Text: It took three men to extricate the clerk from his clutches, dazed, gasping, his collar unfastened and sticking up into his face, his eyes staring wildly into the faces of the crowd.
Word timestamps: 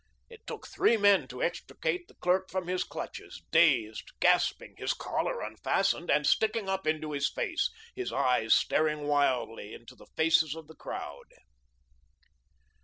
It 0.31 0.47
took 0.47 0.65
three 0.65 0.97
men 0.97 1.27
to 1.27 1.43
extricate 1.43 2.07
the 2.07 2.15
clerk 2.15 2.49
from 2.49 2.65
his 2.67 2.83
clutches, 2.83 3.43
dazed, 3.51 4.13
gasping, 4.19 4.73
his 4.77 4.93
collar 4.93 5.41
unfastened 5.41 6.09
and 6.09 6.25
sticking 6.25 6.67
up 6.67 6.87
into 6.87 7.11
his 7.11 7.29
face, 7.29 7.69
his 7.93 8.11
eyes 8.11 8.51
staring 8.55 9.03
wildly 9.05 9.75
into 9.75 9.95
the 9.95 10.07
faces 10.15 10.55
of 10.55 10.65
the 10.65 10.75
crowd. 10.75 11.27